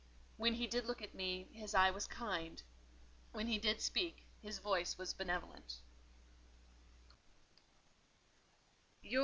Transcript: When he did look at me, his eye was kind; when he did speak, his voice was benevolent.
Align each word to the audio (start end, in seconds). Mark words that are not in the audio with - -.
When 0.37 0.55
he 0.55 0.65
did 0.65 0.85
look 0.87 1.03
at 1.03 1.13
me, 1.13 1.49
his 1.51 1.75
eye 1.75 1.91
was 1.91 2.07
kind; 2.07 2.63
when 3.33 3.45
he 3.45 3.59
did 3.59 3.79
speak, 3.81 4.25
his 4.41 4.57
voice 4.57 4.97
was 4.97 5.13
benevolent. 5.13 5.77